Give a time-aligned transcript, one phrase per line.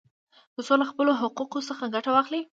[0.53, 2.41] ترڅو له خپلو حقوقو څخه ګټه واخلي.